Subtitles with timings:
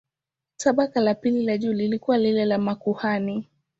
[0.57, 3.49] Tabaka la pili la juu lilikuwa lile la makuhani.